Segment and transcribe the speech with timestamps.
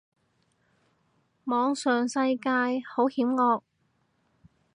[1.43, 2.49] 網上世界
[2.91, 3.61] 好險惡